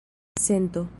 [0.37, 0.87] sento